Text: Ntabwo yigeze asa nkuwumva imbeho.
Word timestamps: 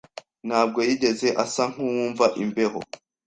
Ntabwo 0.47 0.79
yigeze 0.87 1.27
asa 1.43 1.63
nkuwumva 1.71 2.25
imbeho. 2.43 2.79